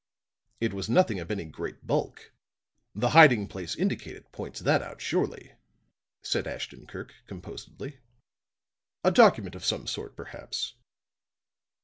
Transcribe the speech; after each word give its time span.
"It 0.59 0.73
was 0.73 0.89
nothing 0.89 1.19
of 1.19 1.29
any 1.29 1.45
great 1.45 1.85
bulk; 1.85 2.31
the 2.95 3.09
hiding 3.11 3.47
place 3.47 3.75
indicated 3.75 4.31
points 4.31 4.59
that 4.61 4.81
out, 4.81 4.99
surely," 4.99 5.51
said 6.23 6.47
Ashton 6.47 6.87
Kirk, 6.87 7.13
composedly. 7.27 7.99
"A 9.03 9.11
document 9.11 9.53
of 9.53 9.63
some 9.63 9.85
sort, 9.85 10.15
perhaps." 10.15 10.73